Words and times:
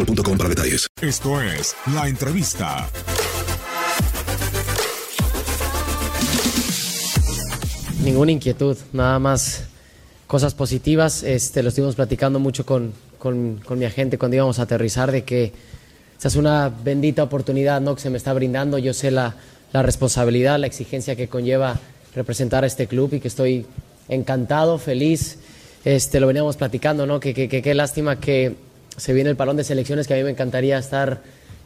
boostmobile.com 0.00 0.38
para 0.38 0.48
detalles. 0.48 0.88
Esto 1.00 1.40
es 1.40 1.74
La 1.94 2.08
Entrevista. 2.08 2.88
Ninguna 8.02 8.32
inquietud, 8.32 8.76
nada 8.92 9.18
más 9.18 9.64
cosas 10.26 10.54
positivas. 10.54 11.22
Este, 11.22 11.62
lo 11.62 11.68
estuvimos 11.68 11.96
platicando 11.96 12.38
mucho 12.38 12.64
con, 12.64 12.92
con, 13.18 13.60
con 13.64 13.78
mi 13.78 13.84
agente 13.84 14.16
cuando 14.16 14.36
íbamos 14.36 14.58
a 14.58 14.62
aterrizar 14.62 15.12
de 15.12 15.24
que 15.24 15.52
esta 16.16 16.28
es 16.28 16.36
una 16.36 16.68
bendita 16.68 17.22
oportunidad 17.22 17.80
¿no? 17.80 17.94
que 17.94 18.00
se 18.00 18.10
me 18.10 18.16
está 18.16 18.32
brindando. 18.32 18.78
Yo 18.78 18.94
sé 18.94 19.10
la, 19.10 19.36
la 19.72 19.82
responsabilidad, 19.82 20.58
la 20.58 20.66
exigencia 20.66 21.16
que 21.16 21.28
conlleva 21.28 21.78
representar 22.14 22.64
a 22.64 22.66
este 22.66 22.86
club 22.86 23.14
y 23.14 23.20
que 23.20 23.28
estoy 23.28 23.66
encantado, 24.08 24.78
feliz. 24.78 25.38
Este, 25.84 26.20
lo 26.20 26.26
veníamos 26.26 26.56
platicando, 26.56 27.06
¿no? 27.06 27.20
Que 27.20 27.34
qué 27.34 27.74
lástima 27.74 28.20
que 28.20 28.54
se 28.96 29.12
viene 29.12 29.30
el 29.30 29.36
parón 29.36 29.56
de 29.56 29.64
selecciones, 29.64 30.06
que 30.06 30.14
a 30.14 30.16
mí 30.16 30.24
me 30.24 30.30
encantaría 30.30 30.78
estar 30.78 31.22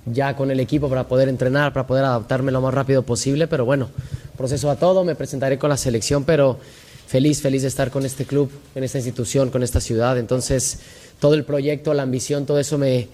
ya 0.06 0.36
con 0.36 0.50
el 0.50 0.60
equipo 0.60 0.88
para 0.88 1.08
poder 1.08 1.28
entrenar, 1.28 1.72
para 1.72 1.86
poder 1.86 2.04
adaptarme 2.04 2.52
lo 2.52 2.60
más 2.60 2.74
rápido 2.74 3.02
posible, 3.02 3.46
pero 3.46 3.64
bueno, 3.64 3.88
proceso 4.36 4.70
a 4.70 4.76
todo, 4.76 5.04
me 5.04 5.14
presentaré 5.14 5.58
con 5.58 5.70
la 5.70 5.76
selección, 5.76 6.24
pero 6.24 6.58
feliz, 7.06 7.40
feliz 7.40 7.62
de 7.62 7.68
estar 7.68 7.90
con 7.90 8.04
este 8.04 8.24
club, 8.24 8.50
en 8.74 8.84
esta 8.84 8.98
institución, 8.98 9.50
con 9.50 9.62
esta 9.62 9.80
ciudad. 9.80 10.18
Entonces, 10.18 10.80
todo 11.20 11.34
el 11.34 11.44
proyecto, 11.44 11.94
la 11.94 12.02
ambición, 12.02 12.44
todo 12.44 12.58
eso 12.58 12.76
me, 12.76 13.08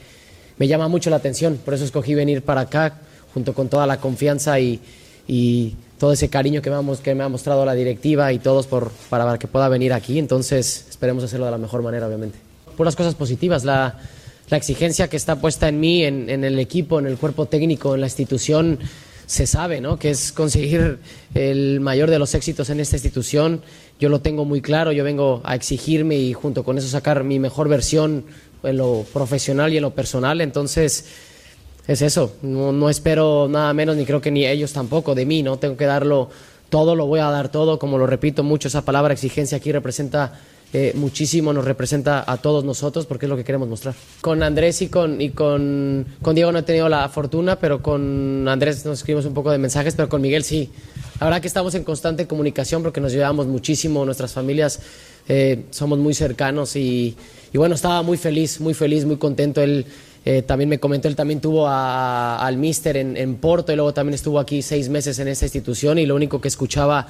me 0.59 0.69
llama 0.69 0.89
mucho 0.89 1.11
la 1.11 1.17
atención, 1.17 1.59
por 1.65 1.75
eso 1.75 1.85
escogí 1.85 2.15
venir 2.15 2.43
para 2.43 2.63
acá, 2.63 2.99
junto 3.33 3.55
con 3.55 3.69
toda 3.69 3.87
la 3.87 4.01
confianza 4.01 4.59
y, 4.59 4.81
y 5.29 5.77
todo 5.99 6.13
ese 6.13 6.29
cariño 6.29 6.61
que 6.63 6.71
me, 6.71 6.77
ha, 6.77 7.03
que 7.03 7.15
me 7.15 7.23
ha 7.23 7.29
mostrado 7.29 7.65
la 7.65 7.75
directiva 7.75 8.33
y 8.33 8.41
todos 8.41 8.67
por, 8.67 8.91
para 9.09 9.39
que 9.39 9.47
pueda 9.47 9.69
venir 9.69 9.93
aquí. 9.93 10.19
Entonces, 10.19 10.87
esperemos 10.89 11.23
hacerlo 11.23 11.45
de 11.45 11.53
la 11.53 11.59
mejor 11.59 11.83
manera, 11.83 12.09
obviamente. 12.09 12.50
Puras 12.81 12.97
cosas 12.97 13.15
positivas, 13.15 13.63
la, 13.65 13.99
exigencia 14.51 15.09
que 15.09 15.19
está 15.19 15.37
puesta 15.37 15.69
en 15.69 15.79
mí, 15.81 16.03
en, 16.03 16.31
en, 16.31 16.45
el 16.45 16.59
equipo, 16.59 16.99
en 16.99 17.05
el 17.05 17.19
cuerpo 17.19 17.45
técnico, 17.45 17.95
en 17.95 18.01
la 18.01 18.07
institución, 18.07 18.79
se 19.27 19.47
sabe, 19.47 19.83
¿no? 19.83 19.99
Que 19.99 20.09
es 20.09 20.33
conseguir 20.33 20.99
el 21.35 21.81
mayor 21.81 22.09
de 22.09 22.19
los 22.19 22.35
éxitos 22.35 22.71
en 22.71 22.81
esta 22.81 22.97
institución. 22.97 23.61
Yo 23.99 24.09
lo 24.09 24.23
tengo 24.23 24.47
muy 24.47 24.63
claro, 24.63 24.93
yo 24.93 25.05
vengo 25.05 25.43
a 25.45 25.57
exigirme 25.57 26.17
y 26.17 26.33
junto 26.33 26.65
con 26.65 26.79
eso 26.79 26.89
sacar 26.89 27.23
mi 27.23 27.39
mejor 27.39 27.69
versión 27.69 28.25
en 28.63 28.79
lo 28.79 29.05
profesional 29.13 29.75
y 29.75 29.77
en 29.77 29.83
lo 29.83 29.95
personal. 29.95 30.41
Entonces, 30.41 31.05
es 31.87 32.01
eso. 32.01 32.35
No, 32.41 32.73
no 32.73 32.89
espero 32.89 33.47
nada 33.47 33.75
menos, 33.75 33.95
ni 33.95 34.07
creo 34.07 34.23
que 34.23 34.31
ni 34.31 34.47
ellos 34.47 34.73
tampoco 34.73 35.15
de 35.15 35.27
mí, 35.27 35.43
¿no? 35.43 35.59
Tengo 35.59 35.77
que 35.77 35.85
darlo 35.85 36.31
todo, 36.71 36.97
lo 36.97 37.05
voy 37.05 37.21
a 37.21 37.29
dar 37.29 37.51
todo. 37.51 37.79
Como 37.79 37.99
lo 37.99 38.07
repito 38.07 38.43
mucho, 38.43 38.69
esa 38.69 38.87
palabra 38.87 39.13
exigencia 39.13 39.59
aquí 39.59 39.71
representa 39.71 40.41
eh, 40.73 40.93
muchísimo, 40.95 41.53
nos 41.53 41.65
representa 41.65 42.25
a 42.25 42.37
todos 42.37 42.65
nosotros 42.65 43.05
porque 43.07 43.27
es 43.27 43.31
lo 43.31 43.37
que 43.37 43.43
queremos 43.43 43.69
mostrar. 43.69 43.95
Con 44.21 44.43
Andrés 44.45 44.83
y 44.83 44.89
con, 44.89 45.21
y 45.21 45.31
con, 45.31 46.07
con 46.23 46.35
Diego 46.37 46.53
no 46.53 46.61
he 46.61 46.63
tenido 46.63 46.89
la 46.89 47.09
fortuna, 47.09 47.57
pero 47.57 47.83
con 47.83 48.47
Andrés 48.47 48.85
nos 48.85 48.99
escribimos 48.99 49.27
un 49.27 49.35
poco 49.35 49.51
de 49.51 49.59
mensajes, 49.59 49.97
pero 49.97 50.09
con 50.09 50.21
Miguel 50.23 50.45
sí. 50.45 50.71
La 51.19 51.27
verdad 51.27 51.41
que 51.41 51.49
estamos 51.49 51.75
en 51.75 51.83
constante 51.83 52.29
comunicación 52.29 52.83
porque 52.83 53.01
nos 53.01 53.13
llevamos 53.13 53.49
muchísimo, 53.49 54.05
nuestras 54.05 54.33
familias 54.33 54.81
eh, 55.29 55.65
somos 55.71 55.99
muy 55.99 56.15
cercanos 56.15 56.77
y, 56.77 57.17
y, 57.53 57.59
bueno, 57.59 57.75
estaba 57.75 58.03
muy 58.03 58.17
feliz, 58.17 58.61
muy 58.61 58.75
feliz, 58.75 59.05
muy 59.05 59.17
contento. 59.17 59.61
Él 59.61 59.87
eh, 60.25 60.43
también 60.43 60.69
me 60.69 60.79
comentó, 60.79 61.09
él 61.09 61.17
también 61.17 61.41
tuvo 61.41 61.67
al 61.69 62.57
Mister 62.59 62.97
en, 62.97 63.17
en 63.17 63.37
Porto 63.37 63.73
y 63.73 63.77
luego 63.77 63.93
también 63.93 64.15
estuvo 64.15 64.39
aquí 64.39 64.63
seis 64.63 64.89
meses 64.89 65.19
en 65.19 65.27
esta 65.27 65.47
institución 65.47 65.99
y 65.99 66.07
lo 66.07 66.15
único 66.15 66.41
que 66.41 66.49
escuchaba 66.49 67.09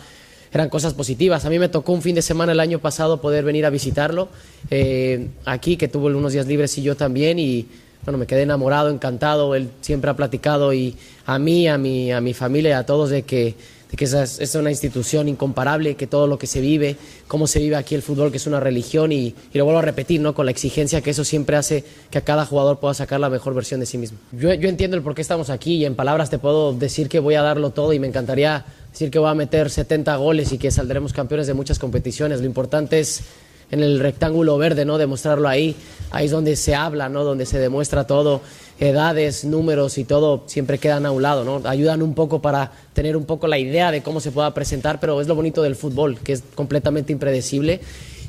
eran 0.52 0.68
cosas 0.68 0.94
positivas. 0.94 1.44
A 1.44 1.50
mí 1.50 1.58
me 1.58 1.68
tocó 1.68 1.92
un 1.92 2.02
fin 2.02 2.14
de 2.14 2.22
semana 2.22 2.52
el 2.52 2.60
año 2.60 2.78
pasado 2.78 3.20
poder 3.20 3.44
venir 3.44 3.66
a 3.66 3.70
visitarlo 3.70 4.28
eh, 4.70 5.28
aquí, 5.44 5.76
que 5.76 5.88
tuvo 5.88 6.06
unos 6.06 6.32
días 6.32 6.46
libres 6.46 6.76
y 6.78 6.82
yo 6.82 6.96
también, 6.96 7.38
y 7.38 7.66
bueno, 8.04 8.18
me 8.18 8.26
quedé 8.26 8.42
enamorado, 8.42 8.90
encantado. 8.90 9.54
Él 9.54 9.70
siempre 9.80 10.10
ha 10.10 10.14
platicado 10.14 10.72
y 10.72 10.96
a 11.26 11.38
mí, 11.38 11.68
a 11.68 11.78
mi, 11.78 12.12
a 12.12 12.20
mi 12.20 12.34
familia, 12.34 12.78
a 12.78 12.86
todos 12.86 13.10
de 13.10 13.22
que, 13.22 13.54
de 13.90 13.96
que 13.96 14.04
esa 14.04 14.22
es, 14.22 14.54
una 14.54 14.70
institución 14.70 15.28
incomparable, 15.28 15.96
que 15.96 16.06
todo 16.06 16.26
lo 16.26 16.38
que 16.38 16.46
se 16.46 16.60
vive, 16.60 16.96
cómo 17.28 17.46
se 17.46 17.58
vive 17.58 17.76
aquí 17.76 17.94
el 17.94 18.02
fútbol, 18.02 18.30
que 18.30 18.36
es 18.36 18.46
una 18.46 18.60
religión, 18.60 19.12
y, 19.12 19.34
y, 19.52 19.58
lo 19.58 19.64
vuelvo 19.64 19.80
a 19.80 19.82
repetir, 19.82 20.20
¿no? 20.20 20.34
con 20.34 20.46
la 20.46 20.52
exigencia 20.52 21.00
que 21.00 21.10
eso 21.10 21.24
siempre 21.24 21.56
hace 21.56 21.84
que 22.10 22.18
a 22.18 22.20
cada 22.22 22.46
jugador 22.46 22.78
pueda 22.78 22.94
sacar 22.94 23.20
la 23.20 23.30
mejor 23.30 23.54
versión 23.54 23.80
de 23.80 23.86
sí 23.86 23.98
mismo. 23.98 24.18
Yo, 24.32 24.52
yo 24.54 24.68
entiendo 24.68 24.96
el 24.96 25.02
por 25.02 25.14
qué 25.14 25.22
estamos 25.22 25.50
aquí 25.50 25.74
y 25.74 25.84
en 25.84 25.94
palabras 25.94 26.30
te 26.30 26.38
puedo 26.38 26.72
decir 26.72 27.08
que 27.08 27.18
voy 27.18 27.34
a 27.34 27.42
darlo 27.42 27.70
todo 27.70 27.92
y 27.92 27.98
me 27.98 28.06
encantaría 28.06 28.64
decir 28.92 29.10
que 29.10 29.18
voy 29.18 29.30
a 29.30 29.34
meter 29.34 29.70
70 29.70 30.16
goles 30.16 30.52
y 30.52 30.58
que 30.58 30.70
saldremos 30.70 31.12
campeones 31.12 31.46
de 31.46 31.54
muchas 31.54 31.78
competiciones. 31.78 32.40
Lo 32.40 32.46
importante 32.46 33.00
es 33.00 33.22
en 33.70 33.82
el 33.82 34.00
rectángulo 34.00 34.58
verde, 34.58 34.84
¿no? 34.84 34.98
Demostrarlo 34.98 35.48
ahí. 35.48 35.76
Ahí 36.10 36.26
es 36.26 36.32
donde 36.32 36.56
se 36.56 36.74
habla, 36.74 37.08
¿no? 37.08 37.24
Donde 37.24 37.46
se 37.46 37.58
demuestra 37.58 38.06
todo. 38.06 38.40
Edades, 38.80 39.44
números 39.44 39.98
y 39.98 40.04
todo 40.04 40.44
siempre 40.46 40.78
quedan 40.78 41.04
a 41.04 41.10
un 41.10 41.22
lado, 41.22 41.44
¿no? 41.44 41.68
Ayudan 41.68 42.02
un 42.02 42.14
poco 42.14 42.40
para 42.40 42.72
tener 42.94 43.16
un 43.16 43.24
poco 43.24 43.46
la 43.46 43.58
idea 43.58 43.90
de 43.90 44.02
cómo 44.02 44.20
se 44.20 44.32
pueda 44.32 44.54
presentar, 44.54 44.98
pero 45.00 45.20
es 45.20 45.28
lo 45.28 45.34
bonito 45.34 45.62
del 45.62 45.76
fútbol, 45.76 46.18
que 46.18 46.32
es 46.32 46.42
completamente 46.54 47.12
impredecible 47.12 47.80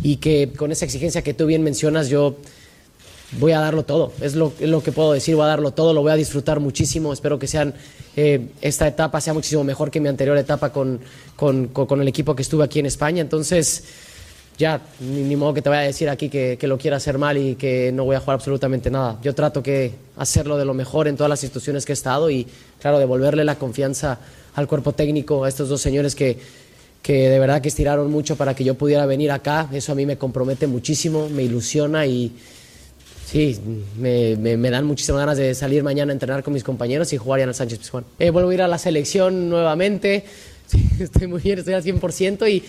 y 0.04 0.18
que 0.18 0.52
con 0.58 0.72
esa 0.72 0.86
exigencia 0.86 1.22
que 1.22 1.34
tú 1.34 1.46
bien 1.46 1.64
mencionas, 1.64 2.10
yo 2.10 2.36
voy 3.40 3.54
a 3.54 3.60
darlo 3.60 3.84
todo, 3.84 4.12
es 4.22 4.36
lo, 4.36 4.52
es 4.60 4.70
lo, 4.70 4.84
que 4.84 4.92
puedo 4.92 5.14
decir, 5.14 5.36
voy 5.36 5.46
a 5.46 5.48
darlo 5.48 5.72
todo, 5.72 5.94
lo 5.94 6.02
voy 6.02 6.12
a 6.12 6.16
disfrutar 6.16 6.60
muchísimo, 6.60 7.14
espero 7.14 7.40
que 7.40 7.48
sean, 7.48 7.74
eh, 8.16 8.48
esta 8.62 8.88
etapa 8.88 9.22
sea 9.22 9.34
muchísimo 9.34 9.64
mejor 9.64 9.90
que 9.90 10.02
mi 10.02 10.10
anterior 10.10 10.38
etapa 10.38 10.72
con, 10.72 11.00
con, 11.36 11.68
con, 11.68 12.02
el 12.02 12.08
equipo 12.08 12.36
que 12.36 12.42
estuve 12.42 12.66
aquí 12.66 12.80
en 12.80 12.88
España, 12.88 13.22
entonces 13.22 13.86
ya, 14.58 14.82
ni, 15.00 15.36
modo 15.36 15.54
que 15.54 15.62
te 15.62 15.70
vaya 15.70 15.82
a 15.82 15.86
decir 15.86 16.10
aquí 16.10 16.30
que, 16.30 16.58
que, 16.60 16.68
lo 16.68 16.78
quiera 16.78 16.98
hacer 16.98 17.18
mal 17.18 17.38
y 17.38 17.56
que 17.56 17.92
no 17.92 18.06
voy 18.06 18.16
a 18.16 18.20
jugar 18.20 18.36
absolutamente 18.36 18.92
nada. 18.92 19.18
Yo 19.24 19.34
trato 19.34 19.64
que 19.64 19.94
hacerlo 20.18 20.58
de 20.58 20.66
lo 20.66 20.74
mejor 20.74 21.08
en 21.08 21.18
todas 21.18 21.30
las 21.30 21.44
instituciones 21.44 21.86
que 21.86 21.92
he 21.92 21.94
estado 21.94 22.30
y, 22.30 22.46
claro, 22.80 23.00
devolverle 23.00 23.44
la 23.44 23.56
confianza 23.56 24.20
al 24.56 24.68
cuerpo 24.68 24.94
técnico, 24.94 25.44
a 25.44 25.50
estos 25.50 25.70
dos 25.70 25.82
señores 25.82 26.16
que, 26.16 26.38
que 27.02 27.30
de 27.30 27.40
verdad 27.40 27.62
que 27.62 27.70
estiraron 27.70 28.12
mucho 28.12 28.36
para 28.36 28.54
que 28.54 28.64
yo 28.64 28.76
pudiera 28.76 29.06
venir 29.06 29.32
acá. 29.32 29.68
Eso 29.72 29.94
a 29.94 29.96
mí 29.96 30.06
me 30.06 30.18
compromete 30.18 30.68
muchísimo, 30.68 31.30
me 31.30 31.44
ilusiona 31.44 32.06
y 32.06 32.32
sí, 33.26 33.58
me, 33.98 34.36
me, 34.36 34.70
dan 34.70 34.86
muchísimas 34.86 35.22
ganas 35.22 35.38
de 35.38 35.56
salir 35.56 35.84
mañana 35.84 36.12
a 36.12 36.14
entrenar 36.14 36.44
con 36.44 36.54
mis 36.54 36.64
compañeros 36.64 37.12
y 37.14 37.18
jugar 37.18 37.40
ya 37.40 37.44
en 37.44 37.50
el 37.50 37.56
Sánchez 37.56 37.80
Pizjuán. 37.80 38.06
Eh, 38.20 38.30
vuelvo 38.30 38.50
a 38.50 38.54
ir 38.54 38.62
a 38.62 38.68
la 38.68 38.78
selección 38.78 39.50
nuevamente, 39.50 40.26
estoy 41.00 41.28
muy 41.28 41.42
bien, 41.42 41.60
estoy 41.60 41.74
al 41.74 41.84
100% 41.84 42.50
y 42.50 42.64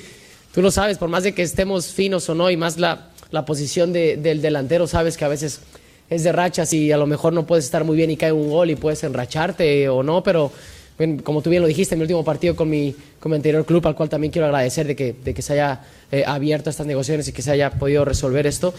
tú 0.52 0.62
lo 0.62 0.70
sabes, 0.70 0.98
por 0.98 1.08
más 1.08 1.22
de 1.24 1.34
que 1.34 1.42
estemos 1.42 1.88
finos 1.88 2.28
o 2.28 2.34
no, 2.34 2.50
y 2.50 2.56
más 2.56 2.78
la, 2.78 3.08
la 3.30 3.44
posición 3.44 3.92
de, 3.92 4.16
del 4.16 4.42
delantero, 4.42 4.86
sabes 4.86 5.16
que 5.16 5.24
a 5.24 5.28
veces 5.28 5.60
es 6.10 6.24
de 6.24 6.32
rachas 6.32 6.72
y 6.72 6.92
a 6.92 6.96
lo 6.96 7.06
mejor 7.06 7.32
no 7.32 7.46
puedes 7.46 7.64
estar 7.64 7.84
muy 7.84 7.96
bien 7.96 8.10
y 8.10 8.16
cae 8.16 8.32
un 8.32 8.50
gol 8.50 8.70
y 8.70 8.76
puedes 8.76 9.02
enracharte 9.04 9.88
o 9.88 10.02
no, 10.02 10.22
pero 10.22 10.52
como 11.24 11.42
tú 11.42 11.50
bien 11.50 11.62
lo 11.62 11.68
dijiste, 11.68 11.94
en 11.94 12.00
mi 12.00 12.02
último 12.02 12.24
partido 12.24 12.54
con 12.54 12.68
mi, 12.68 12.94
con 13.18 13.30
mi 13.30 13.36
anterior 13.36 13.64
club, 13.64 13.86
al 13.86 13.94
cual 13.94 14.08
también 14.08 14.30
quiero 14.30 14.46
agradecer 14.46 14.86
de 14.86 14.94
que, 14.94 15.14
de 15.24 15.34
que 15.34 15.42
se 15.42 15.54
haya 15.54 15.80
eh, 16.10 16.22
abierto 16.26 16.70
estas 16.70 16.86
negociaciones 16.86 17.28
y 17.28 17.32
que 17.32 17.42
se 17.42 17.50
haya 17.50 17.70
podido 17.70 18.04
resolver 18.04 18.46
esto. 18.46 18.74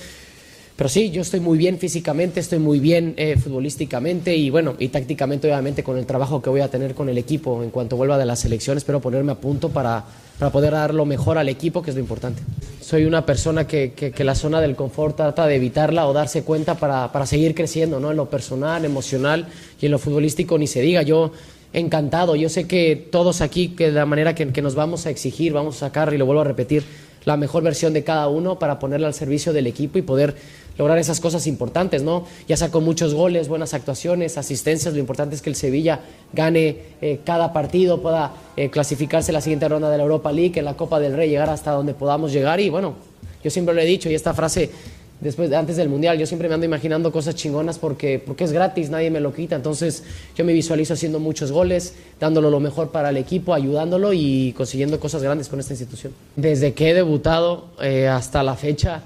Pero 0.76 0.90
sí, 0.90 1.12
yo 1.12 1.22
estoy 1.22 1.40
muy 1.40 1.60
bien 1.60 1.78
físicamente, 1.78 2.40
estoy 2.40 2.58
muy 2.58 2.80
bien 2.80 3.14
eh, 3.18 3.38
futbolísticamente 3.38 4.36
y 4.36 4.50
bueno, 4.50 4.76
y 4.80 4.88
tácticamente 4.88 5.48
obviamente 5.48 5.84
con 5.84 6.00
el 6.00 6.08
trabajo 6.08 6.42
que 6.42 6.50
voy 6.50 6.62
a 6.62 6.68
tener 6.68 6.96
con 6.96 7.10
el 7.10 7.18
equipo 7.20 7.62
en 7.62 7.70
cuanto 7.70 7.96
vuelva 7.96 8.18
de 8.18 8.26
la 8.26 8.36
selección, 8.36 8.78
espero 8.78 9.00
ponerme 9.00 9.34
a 9.34 9.36
punto 9.36 9.70
para, 9.70 10.04
para 10.40 10.52
poder 10.52 10.72
dar 10.72 10.96
lo 10.96 11.06
mejor 11.06 11.38
al 11.38 11.48
equipo, 11.48 11.84
que 11.84 11.92
es 11.92 11.96
lo 11.96 12.02
importante. 12.02 12.42
Soy 12.82 13.06
una 13.06 13.24
persona 13.24 13.68
que, 13.68 13.94
que, 13.94 14.24
la 14.24 14.34
zona 14.34 14.62
del 14.62 14.76
confort 14.76 15.16
trata 15.16 15.46
de 15.46 15.56
evitarla 15.56 16.08
o 16.08 16.14
darse 16.14 16.44
cuenta 16.44 16.76
para, 16.76 17.12
para, 17.12 17.28
seguir 17.28 17.54
creciendo, 17.54 18.00
¿no? 18.00 18.10
En 18.10 18.18
lo 18.18 18.30
personal, 18.30 18.84
emocional 18.84 19.46
y 19.80 19.86
en 19.86 19.92
lo 19.92 20.00
futbolístico 20.00 20.58
ni 20.58 20.66
se 20.66 20.82
diga. 20.82 21.04
Yo 21.04 21.32
encantado, 21.72 22.36
yo 22.36 22.50
sé 22.50 22.68
que 22.68 22.96
todos 22.96 23.42
aquí, 23.42 23.70
que 23.70 23.86
de 23.86 23.94
la 23.94 24.06
manera 24.06 24.34
que, 24.34 24.52
que 24.52 24.62
nos 24.62 24.76
vamos 24.76 25.06
a 25.06 25.12
exigir, 25.12 25.54
vamos 25.54 25.78
a 25.78 25.80
sacar, 25.88 26.14
y 26.14 26.18
lo 26.18 26.26
vuelvo 26.26 26.42
a 26.42 26.46
repetir, 26.46 26.84
la 27.26 27.38
mejor 27.38 27.64
versión 27.64 27.94
de 27.94 28.04
cada 28.04 28.28
uno 28.28 28.60
para 28.60 28.80
ponerla 28.80 29.08
al 29.08 29.14
servicio 29.14 29.54
del 29.54 29.68
equipo 29.68 29.98
y 29.98 30.02
poder 30.02 30.36
lograr 30.78 30.98
esas 30.98 31.20
cosas 31.20 31.48
importantes, 31.48 32.04
¿no? 32.04 32.26
Ya 32.48 32.58
sacó 32.58 32.82
muchos 32.82 33.14
goles, 33.14 33.48
buenas 33.48 33.74
actuaciones, 33.74 34.38
asistencias, 34.38 34.94
lo 34.94 35.00
importante 35.00 35.36
es 35.36 35.42
que 35.42 35.50
el 35.50 35.56
Sevilla 35.56 36.00
gane 36.34 36.78
eh, 37.02 37.20
cada 37.24 37.54
partido, 37.54 38.02
pueda 38.02 38.34
eh, 38.58 38.70
clasificarse 38.70 39.32
la 39.32 39.42
siguiente 39.42 39.68
ronda 39.68 39.90
de 39.90 39.98
la 39.98 40.04
Europa 40.04 40.32
League, 40.32 40.58
en 40.60 40.66
la 40.66 40.76
Copa 40.76 41.00
del 41.00 41.14
Rey, 41.14 41.30
llegar 41.30 41.50
hasta 41.50 41.72
donde 41.72 41.94
podamos 41.94 42.32
llegar. 42.32 42.60
Y 42.60 42.70
bueno, 42.70 42.96
yo 43.44 43.50
siempre 43.50 43.76
lo 43.76 43.82
he 43.82 43.86
dicho 43.86 44.10
y 44.10 44.16
esta 44.16 44.34
frase 44.34 44.72
después 45.20 45.52
antes 45.54 45.78
del 45.78 45.88
mundial 45.88 46.18
yo 46.18 46.26
siempre 46.26 46.50
me 46.50 46.56
ando 46.56 46.66
imaginando 46.66 47.12
cosas 47.12 47.36
chingonas 47.36 47.80
porque 47.80 48.22
porque 48.24 48.44
es 48.44 48.52
gratis 48.52 48.90
nadie 48.90 49.10
me 49.10 49.20
lo 49.20 49.34
quita. 49.34 49.56
Entonces 49.56 50.04
yo 50.36 50.44
me 50.46 50.54
visualizo 50.54 50.94
haciendo 50.94 51.20
muchos 51.20 51.52
goles 51.52 51.94
dándolo 52.20 52.50
lo 52.50 52.60
mejor 52.60 52.92
para 52.92 53.10
el 53.10 53.18
equipo 53.18 53.54
ayudándolo 53.54 54.14
y 54.14 54.54
consiguiendo 54.56 55.00
cosas 55.00 55.24
grandes 55.24 55.48
con 55.50 55.60
esta 55.60 55.74
institución. 55.74 56.14
Desde 56.36 56.74
que 56.74 56.90
he 56.90 56.94
debutado 56.94 57.68
eh, 57.82 58.08
hasta 58.08 58.44
la 58.44 58.56
fecha 58.56 59.04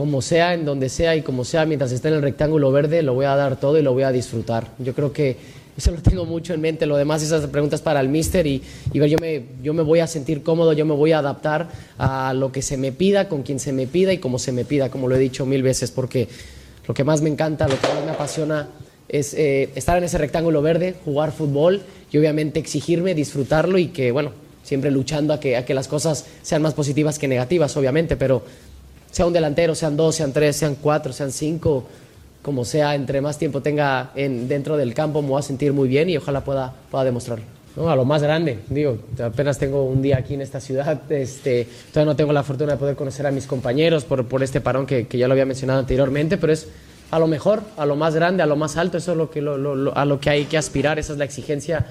como 0.00 0.22
sea, 0.22 0.54
en 0.54 0.64
donde 0.64 0.88
sea 0.88 1.14
y 1.14 1.20
como 1.20 1.44
sea, 1.44 1.66
mientras 1.66 1.92
esté 1.92 2.08
en 2.08 2.14
el 2.14 2.22
rectángulo 2.22 2.72
verde, 2.72 3.02
lo 3.02 3.12
voy 3.12 3.26
a 3.26 3.36
dar 3.36 3.60
todo 3.60 3.78
y 3.78 3.82
lo 3.82 3.92
voy 3.92 4.02
a 4.02 4.10
disfrutar. 4.10 4.68
Yo 4.78 4.94
creo 4.94 5.12
que 5.12 5.36
eso 5.76 5.90
lo 5.90 5.98
tengo 5.98 6.24
mucho 6.24 6.54
en 6.54 6.62
mente. 6.62 6.86
Lo 6.86 6.96
demás, 6.96 7.22
esas 7.22 7.46
preguntas 7.48 7.82
para 7.82 8.00
el 8.00 8.08
mister 8.08 8.46
y, 8.46 8.62
ver, 8.94 9.10
yo 9.10 9.18
me, 9.18 9.42
yo 9.62 9.74
me 9.74 9.82
voy 9.82 10.00
a 10.00 10.06
sentir 10.06 10.42
cómodo, 10.42 10.72
yo 10.72 10.86
me 10.86 10.94
voy 10.94 11.12
a 11.12 11.18
adaptar 11.18 11.68
a 11.98 12.32
lo 12.32 12.50
que 12.50 12.62
se 12.62 12.78
me 12.78 12.92
pida, 12.92 13.28
con 13.28 13.42
quien 13.42 13.60
se 13.60 13.74
me 13.74 13.86
pida 13.86 14.10
y 14.14 14.16
como 14.16 14.38
se 14.38 14.52
me 14.52 14.64
pida, 14.64 14.90
como 14.90 15.06
lo 15.06 15.16
he 15.16 15.18
dicho 15.18 15.44
mil 15.44 15.62
veces, 15.62 15.90
porque 15.90 16.28
lo 16.88 16.94
que 16.94 17.04
más 17.04 17.20
me 17.20 17.28
encanta, 17.28 17.68
lo 17.68 17.78
que 17.78 17.86
más 17.88 18.02
me 18.02 18.12
apasiona 18.12 18.70
es 19.06 19.34
eh, 19.34 19.68
estar 19.74 19.98
en 19.98 20.04
ese 20.04 20.16
rectángulo 20.16 20.62
verde, 20.62 20.94
jugar 21.04 21.30
fútbol 21.30 21.82
y 22.10 22.16
obviamente 22.16 22.58
exigirme, 22.58 23.14
disfrutarlo 23.14 23.76
y 23.76 23.88
que, 23.88 24.12
bueno, 24.12 24.32
siempre 24.62 24.90
luchando 24.90 25.34
a 25.34 25.40
que, 25.40 25.58
a 25.58 25.66
que 25.66 25.74
las 25.74 25.88
cosas 25.88 26.24
sean 26.40 26.62
más 26.62 26.72
positivas 26.72 27.18
que 27.18 27.28
negativas, 27.28 27.76
obviamente, 27.76 28.16
pero 28.16 28.42
sea 29.10 29.26
un 29.26 29.32
delantero, 29.32 29.74
sean 29.74 29.96
dos, 29.96 30.16
sean 30.16 30.32
tres, 30.32 30.56
sean 30.56 30.76
cuatro, 30.76 31.12
sean 31.12 31.32
cinco, 31.32 31.86
como 32.42 32.64
sea, 32.64 32.94
entre 32.94 33.20
más 33.20 33.38
tiempo 33.38 33.60
tenga 33.60 34.12
en, 34.14 34.48
dentro 34.48 34.76
del 34.76 34.94
campo, 34.94 35.20
me 35.22 35.28
voy 35.28 35.40
a 35.40 35.42
sentir 35.42 35.72
muy 35.72 35.88
bien 35.88 36.08
y 36.08 36.16
ojalá 36.16 36.42
pueda, 36.42 36.72
pueda 36.90 37.04
demostrarlo. 37.04 37.44
No, 37.76 37.88
a 37.88 37.94
lo 37.94 38.04
más 38.04 38.22
grande, 38.22 38.58
digo, 38.68 38.98
apenas 39.22 39.58
tengo 39.58 39.84
un 39.84 40.02
día 40.02 40.18
aquí 40.18 40.34
en 40.34 40.40
esta 40.40 40.60
ciudad, 40.60 41.00
este, 41.12 41.68
todavía 41.92 42.12
no 42.12 42.16
tengo 42.16 42.32
la 42.32 42.42
fortuna 42.42 42.72
de 42.72 42.78
poder 42.78 42.96
conocer 42.96 43.26
a 43.26 43.30
mis 43.30 43.46
compañeros 43.46 44.04
por, 44.04 44.26
por 44.26 44.42
este 44.42 44.60
parón 44.60 44.86
que, 44.86 45.06
que, 45.06 45.18
ya 45.18 45.28
lo 45.28 45.32
había 45.32 45.46
mencionado 45.46 45.78
anteriormente, 45.78 46.36
pero 46.36 46.52
es 46.52 46.68
a 47.10 47.18
lo 47.18 47.26
mejor, 47.26 47.62
a 47.76 47.86
lo 47.86 47.96
más 47.96 48.14
grande, 48.14 48.42
a 48.42 48.46
lo 48.46 48.56
más 48.56 48.76
alto, 48.76 48.98
eso 48.98 49.12
es 49.12 49.18
lo 49.18 49.30
que, 49.30 49.40
lo, 49.40 49.96
a 49.96 50.04
lo 50.04 50.20
que 50.20 50.30
hay 50.30 50.44
que 50.44 50.58
aspirar, 50.58 50.98
esa 50.98 51.12
es 51.12 51.18
la 51.18 51.24
exigencia 51.24 51.86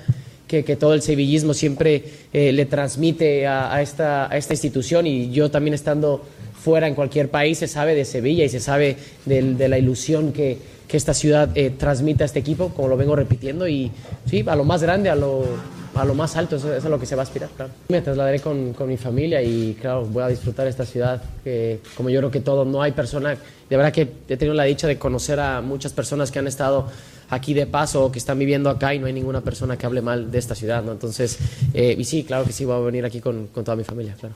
que, 0.47 0.63
que 0.63 0.75
todo 0.75 0.93
el 0.93 1.01
sevillismo 1.01 1.53
siempre 1.53 2.03
eh, 2.33 2.51
le 2.51 2.65
transmite 2.65 3.45
a, 3.45 3.73
a, 3.73 3.81
esta, 3.81 4.31
a 4.31 4.35
esta 4.35 4.53
institución 4.53 5.05
y 5.05 5.29
yo 5.31 5.51
también 5.51 5.73
estando 5.73 6.25
fuera 6.63 6.87
en 6.87 6.95
cualquier 6.95 7.29
país 7.29 7.57
se 7.57 7.67
sabe 7.67 7.95
de 7.95 8.05
Sevilla 8.05 8.43
y 8.43 8.49
se 8.49 8.59
sabe 8.59 8.97
de, 9.25 9.53
de 9.53 9.69
la 9.69 9.77
ilusión 9.77 10.33
que, 10.33 10.57
que 10.89 10.97
esta 10.97 11.13
ciudad 11.13 11.49
eh, 11.55 11.69
transmite 11.69 12.23
a 12.23 12.25
este 12.25 12.39
equipo, 12.39 12.69
como 12.69 12.87
lo 12.87 12.97
vengo 12.97 13.15
repitiendo, 13.15 13.67
y 13.67 13.91
sí, 14.25 14.43
a 14.47 14.55
lo 14.55 14.63
más 14.63 14.81
grande, 14.81 15.09
a 15.09 15.15
lo, 15.15 15.45
a 15.93 16.03
lo 16.03 16.15
más 16.15 16.35
alto, 16.35 16.55
eso, 16.55 16.75
es 16.75 16.83
a 16.83 16.89
lo 16.89 16.99
que 16.99 17.05
se 17.05 17.15
va 17.15 17.21
a 17.21 17.23
aspirar, 17.23 17.49
claro. 17.55 17.71
Me 17.89 18.01
trasladaré 18.01 18.39
con, 18.39 18.73
con, 18.73 18.89
mi 18.89 18.97
familia 18.97 19.39
y, 19.39 19.77
claro, 19.79 20.03
voy 20.05 20.23
a 20.23 20.27
disfrutar 20.27 20.65
esta 20.65 20.85
ciudad, 20.85 21.21
que 21.43 21.79
como 21.95 22.09
yo 22.09 22.19
creo 22.19 22.31
que 22.31 22.39
todo, 22.39 22.65
no 22.65 22.81
hay 22.81 22.91
persona, 22.93 23.37
de 23.69 23.77
verdad 23.77 23.93
que 23.93 24.09
he 24.27 24.35
tenido 24.35 24.55
la 24.55 24.63
dicha 24.63 24.87
de 24.87 24.97
conocer 24.97 25.39
a 25.39 25.61
muchas 25.61 25.93
personas 25.93 26.31
que 26.31 26.39
han 26.39 26.47
estado 26.47 26.87
aquí 27.29 27.53
de 27.53 27.67
paso 27.67 28.05
o 28.05 28.11
que 28.11 28.17
están 28.17 28.39
viviendo 28.39 28.71
acá 28.71 28.95
y 28.95 28.97
no 28.97 29.05
hay 29.05 29.13
ninguna 29.13 29.41
persona 29.41 29.77
que 29.77 29.85
hable 29.85 30.01
mal 30.01 30.31
de 30.31 30.39
esta 30.39 30.55
ciudad, 30.55 30.81
¿no? 30.83 30.91
Entonces, 30.91 31.37
eh, 31.75 31.95
y 31.95 32.03
sí, 32.03 32.23
claro 32.23 32.45
que 32.45 32.51
sí, 32.51 32.65
voy 32.65 32.77
a 32.77 32.79
venir 32.79 33.05
aquí 33.05 33.19
con, 33.19 33.45
con 33.47 33.63
toda 33.63 33.77
mi 33.77 33.83
familia, 33.83 34.15
claro. 34.19 34.33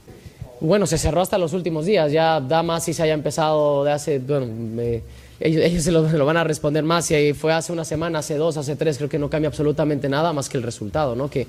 Bueno, 0.64 0.88
se 0.88 0.98
cerró 0.98 1.20
hasta 1.20 1.38
los 1.38 1.52
últimos 1.52 1.86
días, 1.86 2.10
ya 2.14 2.40
da 2.40 2.64
más 2.64 2.86
si 2.86 2.94
se 2.94 3.04
haya 3.04 3.14
empezado 3.14 3.84
de 3.84 3.92
hace, 3.92 4.20
bueno, 4.20 4.46
me, 4.46 5.02
ellos, 5.42 5.62
ellos 5.62 5.84
se 5.84 5.92
lo, 5.92 6.10
lo, 6.10 6.26
van 6.26 6.38
a 6.38 6.46
responder 6.46 6.86
más, 6.86 7.08
si 7.08 7.34
fue 7.34 7.52
hace 7.52 7.74
una 7.74 7.84
semana, 7.84 8.20
hace 8.20 8.38
dos, 8.38 8.56
hace 8.56 8.78
tres, 8.78 8.96
creo 8.98 9.10
que 9.10 9.20
no 9.20 9.30
cambia 9.30 9.50
absolutamente 9.50 10.08
nada 10.08 10.32
más 10.32 10.48
que 10.48 10.56
el 10.56 10.64
resultado, 10.64 11.18
¿no? 11.18 11.30
Que 11.30 11.48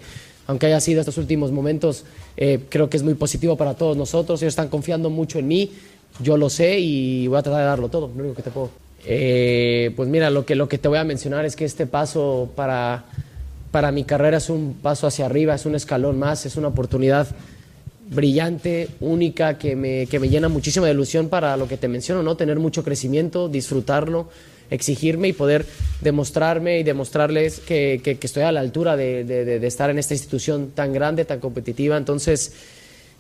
aunque 0.49 0.66
haya 0.66 0.81
sido 0.81 0.99
estos 0.99 1.16
últimos 1.16 1.52
momentos, 1.52 2.05
eh, 2.37 2.58
creo 2.69 2.90
que 2.90 2.96
es 2.96 3.05
muy 3.05 3.14
positivo 3.14 3.56
para 3.56 3.75
todos 3.75 3.96
nosotros, 3.96 4.43
ellos 4.43 4.50
están 4.50 4.66
confiando 4.66 5.11
mucho 5.11 5.38
en 5.38 5.46
mí, 5.46 5.70
yo 6.20 6.37
lo 6.37 6.50
sé 6.50 6.81
y 6.81 7.28
voy 7.28 7.38
a 7.38 7.43
tratar 7.43 7.61
de 7.61 7.66
darlo 7.66 7.88
todo, 7.88 8.08
lo 8.08 8.20
único 8.20 8.34
que 8.34 8.43
te 8.43 8.50
puedo. 8.50 8.70
Eh, 9.06 9.93
pues 9.94 10.08
mira, 10.08 10.28
lo 10.31 10.44
que, 10.44 10.56
lo 10.56 10.69
que 10.69 10.78
te 10.78 10.88
voy 10.88 10.99
a 10.99 11.05
mencionar 11.05 11.44
es 11.44 11.55
que 11.55 11.64
este 11.64 11.87
paso 11.87 12.50
para, 12.56 13.04
para 13.71 13.92
mi 13.92 14.02
carrera 14.02 14.38
es 14.38 14.50
un 14.50 14.75
paso 14.75 15.06
hacia 15.06 15.26
arriba, 15.26 15.54
es 15.54 15.66
un 15.66 15.76
escalón 15.76 16.18
más, 16.18 16.47
es 16.47 16.56
una 16.56 16.66
oportunidad 16.66 17.28
brillante, 18.14 18.88
única, 19.00 19.59
que 19.59 19.76
me, 19.76 20.06
que 20.06 20.18
me 20.18 20.28
llena 20.28 20.49
muchísima 20.49 20.87
de 20.87 20.92
ilusión 20.92 21.28
para 21.28 21.56
lo 21.56 21.68
que 21.68 21.76
te 21.76 21.88
menciono, 21.88 22.23
¿no? 22.23 22.37
Tener 22.37 22.59
mucho 22.59 22.83
crecimiento, 22.85 23.49
disfrutarlo, 23.49 24.28
exigirme 24.71 25.28
y 25.28 25.33
poder 25.33 25.66
demostrarme 26.00 26.78
y 26.78 26.83
demostrarles 26.83 27.61
que, 27.61 28.00
que, 28.02 28.18
estoy 28.21 28.44
a 28.44 28.52
la 28.52 28.61
altura 28.61 28.97
de, 28.97 29.25
de, 29.25 29.44
de, 29.44 29.66
estar 29.66 29.90
en 29.90 29.99
esta 29.99 30.14
institución 30.14 30.71
tan 30.75 30.92
grande, 30.92 31.25
tan 31.25 31.40
competitiva. 31.40 31.97
Entonces, 31.97 32.52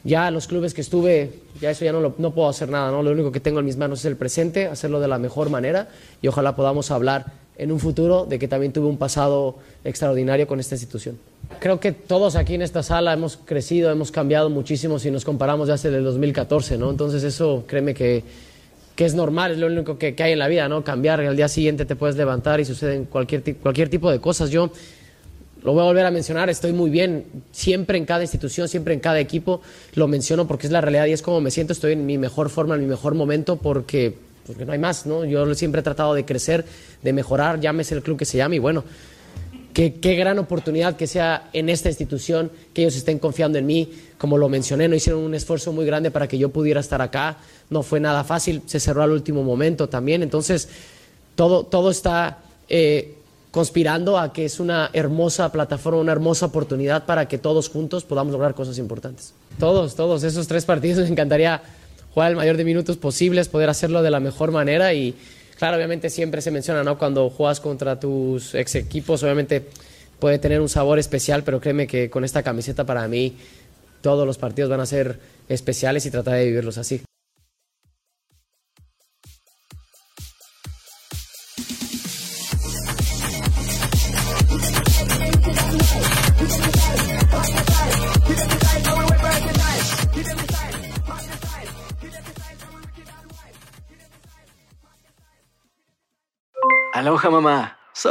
ya 0.04 0.30
los 0.30 0.46
clubes 0.46 0.74
que 0.74 0.80
estuve, 0.80 1.30
ya 1.60 1.70
eso 1.70 1.84
ya 1.84 1.92
no, 1.92 2.00
lo, 2.00 2.14
no 2.18 2.34
puedo 2.34 2.48
hacer 2.48 2.68
nada, 2.68 2.90
¿no? 2.90 3.02
Lo 3.02 3.10
único 3.10 3.32
que 3.32 3.40
tengo 3.40 3.60
en 3.60 3.66
mis 3.66 3.76
manos 3.76 4.00
es 4.00 4.04
el 4.04 4.16
presente, 4.16 4.66
hacerlo 4.66 5.00
de 5.00 5.08
la 5.08 5.18
mejor 5.18 5.50
manera 5.50 5.88
y 6.20 6.28
ojalá 6.28 6.54
podamos 6.54 6.90
hablar 6.90 7.43
en 7.56 7.72
un 7.72 7.80
futuro 7.80 8.26
de 8.26 8.38
que 8.38 8.48
también 8.48 8.72
tuve 8.72 8.86
un 8.86 8.96
pasado 8.96 9.56
extraordinario 9.84 10.46
con 10.46 10.60
esta 10.60 10.74
institución. 10.74 11.18
Creo 11.60 11.78
que 11.78 11.92
todos 11.92 12.36
aquí 12.36 12.54
en 12.54 12.62
esta 12.62 12.82
sala 12.82 13.12
hemos 13.12 13.36
crecido, 13.36 13.90
hemos 13.90 14.10
cambiado 14.10 14.50
muchísimo 14.50 14.98
si 14.98 15.10
nos 15.10 15.24
comparamos 15.24 15.68
ya 15.68 15.74
desde 15.74 15.96
el 15.96 16.04
2014, 16.04 16.78
¿no? 16.78 16.90
Entonces 16.90 17.22
eso, 17.22 17.64
créeme 17.66 17.94
que, 17.94 18.24
que 18.96 19.04
es 19.04 19.14
normal, 19.14 19.52
es 19.52 19.58
lo 19.58 19.66
único 19.66 19.98
que, 19.98 20.14
que, 20.14 20.22
hay 20.22 20.32
en 20.32 20.38
la 20.38 20.48
vida, 20.48 20.68
¿no? 20.68 20.82
Cambiar, 20.82 21.20
al 21.20 21.36
día 21.36 21.48
siguiente 21.48 21.84
te 21.84 21.96
puedes 21.96 22.16
levantar 22.16 22.60
y 22.60 22.64
suceden 22.64 23.04
cualquier, 23.04 23.56
cualquier 23.56 23.88
tipo 23.88 24.10
de 24.10 24.20
cosas. 24.20 24.50
Yo 24.50 24.70
lo 25.64 25.72
voy 25.72 25.82
a 25.82 25.84
volver 25.84 26.04
a 26.04 26.10
mencionar, 26.10 26.50
estoy 26.50 26.72
muy 26.72 26.90
bien, 26.90 27.24
siempre 27.50 27.96
en 27.96 28.04
cada 28.04 28.22
institución, 28.22 28.68
siempre 28.68 28.92
en 28.92 29.00
cada 29.00 29.18
equipo, 29.18 29.62
lo 29.94 30.06
menciono 30.06 30.46
porque 30.46 30.66
es 30.66 30.72
la 30.72 30.82
realidad 30.82 31.06
y 31.06 31.12
es 31.12 31.22
como 31.22 31.40
me 31.40 31.50
siento, 31.50 31.72
estoy 31.72 31.94
en 31.94 32.04
mi 32.04 32.18
mejor 32.18 32.50
forma, 32.50 32.74
en 32.74 32.82
mi 32.82 32.86
mejor 32.86 33.14
momento, 33.14 33.56
porque, 33.56 34.14
porque 34.46 34.64
no 34.64 34.72
hay 34.72 34.78
más, 34.78 35.06
¿no? 35.06 35.24
Yo 35.24 35.54
siempre 35.54 35.80
he 35.80 35.84
tratado 35.84 36.14
de 36.14 36.24
crecer, 36.24 36.64
de 37.02 37.12
mejorar, 37.12 37.60
llámese 37.60 37.94
el 37.94 38.02
club 38.02 38.18
que 38.18 38.24
se 38.24 38.38
llame 38.38 38.56
y 38.56 38.58
bueno, 38.58 38.84
Qué, 39.74 40.14
gran 40.14 40.38
oportunidad 40.38 40.94
que 40.94 41.08
sea 41.08 41.48
en 41.52 41.68
esta 41.68 41.88
institución, 41.88 42.52
que 42.72 42.82
ellos 42.82 42.94
estén 42.94 43.18
confiando 43.18 43.58
en 43.58 43.66
mí. 43.66 43.92
Como 44.18 44.38
lo 44.38 44.48
mencioné, 44.48 44.86
no 44.86 44.94
hicieron 44.94 45.22
un 45.22 45.34
esfuerzo 45.34 45.72
muy 45.72 45.84
grande 45.84 46.12
para 46.12 46.28
que 46.28 46.38
yo 46.38 46.50
pudiera 46.50 46.78
estar 46.78 47.02
acá. 47.02 47.38
No 47.70 47.82
fue 47.82 47.98
nada 47.98 48.22
fácil, 48.22 48.62
se 48.66 48.78
cerró 48.78 49.02
al 49.02 49.10
último 49.10 49.42
momento 49.42 49.88
también. 49.88 50.22
Entonces, 50.22 50.68
todo, 51.34 51.64
todo 51.64 51.90
está 51.90 52.38
eh, 52.68 53.16
conspirando 53.50 54.16
a 54.16 54.32
que 54.32 54.44
es 54.44 54.60
una 54.60 54.90
hermosa 54.92 55.50
plataforma, 55.50 55.98
una 55.98 56.12
hermosa 56.12 56.46
oportunidad 56.46 57.04
para 57.04 57.26
que 57.26 57.38
todos 57.38 57.68
juntos 57.68 58.04
podamos 58.04 58.32
lograr 58.32 58.54
cosas 58.54 58.78
importantes. 58.78 59.34
Todos, 59.58 59.96
todos, 59.96 60.22
esos 60.22 60.46
tres 60.46 60.64
partidos 60.64 60.98
me 61.02 61.10
encantaría 61.10 61.60
jugar 62.14 62.30
el 62.30 62.36
mayor 62.36 62.56
de 62.56 62.64
minutos 62.64 62.96
posibles, 62.96 63.48
poder 63.48 63.68
hacerlo 63.68 64.02
de 64.02 64.10
la 64.10 64.20
mejor 64.20 64.52
manera 64.52 64.94
y 64.94 65.14
claro, 65.58 65.76
obviamente 65.76 66.08
siempre 66.10 66.40
se 66.40 66.52
menciona, 66.52 66.84
¿no? 66.84 66.96
Cuando 66.96 67.28
juegas 67.28 67.60
contra 67.60 67.98
tus 67.98 68.54
ex 68.54 68.76
equipos, 68.76 69.22
obviamente 69.24 69.66
puede 70.20 70.38
tener 70.38 70.60
un 70.60 70.68
sabor 70.68 71.00
especial, 71.00 71.42
pero 71.42 71.60
créeme 71.60 71.88
que 71.88 72.08
con 72.08 72.24
esta 72.24 72.42
camiseta 72.42 72.84
para 72.84 73.06
mí 73.08 73.36
todos 74.00 74.26
los 74.26 74.38
partidos 74.38 74.70
van 74.70 74.80
a 74.80 74.86
ser 74.86 75.18
especiales 75.48 76.06
y 76.06 76.10
tratar 76.10 76.34
de 76.34 76.44
vivirlos 76.46 76.78
así. 76.78 77.02